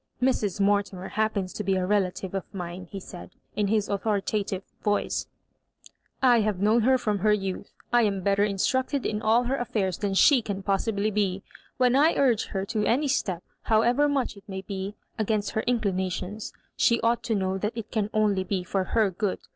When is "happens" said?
1.09-1.53